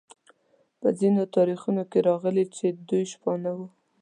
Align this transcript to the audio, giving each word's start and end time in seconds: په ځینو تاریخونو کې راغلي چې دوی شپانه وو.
په 0.81 0.87
ځینو 0.99 1.21
تاریخونو 1.35 1.83
کې 1.91 1.99
راغلي 2.09 2.45
چې 2.55 2.65
دوی 2.89 3.03
شپانه 3.13 3.51
وو. 3.57 3.67